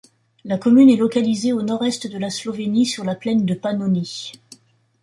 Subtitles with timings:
[0.45, 4.31] La commune est localisée au nord-est de la Slovénie sur la plaine de Pannonie.